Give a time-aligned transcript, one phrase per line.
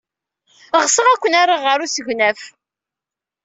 [0.83, 2.41] Ɣseɣ ad ken-rreɣ ɣer usegnaf.